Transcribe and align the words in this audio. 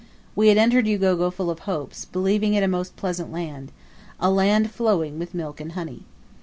We 0.35 0.47
had 0.47 0.57
entered 0.57 0.87
Ugogo 0.87 1.29
full 1.29 1.51
of 1.51 1.59
hopes, 1.59 2.05
believing 2.05 2.55
it 2.55 2.63
a 2.63 2.67
most 2.67 2.95
pleasant 2.95 3.31
land 3.31 3.71
a 4.19 4.31
land 4.31 4.71
flowing 4.71 5.19
with 5.19 5.35
milk 5.35 5.61
and 5.61 5.73
honey. 5.73 6.05